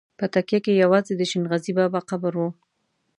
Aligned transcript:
په 0.19 0.25
تکیه 0.33 0.59
کې 0.65 0.73
یوازې 0.83 1.13
د 1.17 1.21
شین 1.29 1.43
غزي 1.51 1.73
بابا 1.79 1.99
قبر 2.09 2.33
و. 2.37 2.41